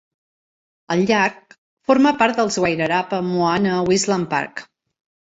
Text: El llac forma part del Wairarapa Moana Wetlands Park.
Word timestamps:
El 0.93 1.01
llac 1.11 1.53
forma 1.91 2.13
part 2.21 2.39
del 2.39 2.49
Wairarapa 2.63 3.19
Moana 3.29 3.77
Wetlands 3.91 4.31
Park. 4.33 4.65